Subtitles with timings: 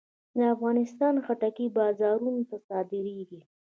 [0.35, 3.41] د افغانستان خټکی بازارونو ته صادرېږي.